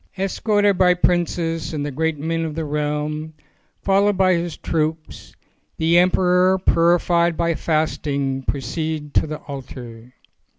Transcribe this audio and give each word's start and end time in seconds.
Es 0.17 0.39
corted 0.39 0.79
by 0.79 0.95
princes 0.95 1.75
and 1.75 1.85
the 1.85 1.91
great 1.91 2.17
men 2.17 2.43
of 2.43 2.55
the 2.55 2.65
realm, 2.65 3.35
followed 3.83 4.17
by 4.17 4.33
his 4.33 4.57
troops, 4.57 5.35
the 5.77 5.99
emperor 5.99 6.57
purified 6.57 7.37
by 7.37 7.53
fasting 7.53 8.41
proceeded 8.41 9.13
to 9.13 9.27
the 9.27 9.37
altar. 9.41 10.11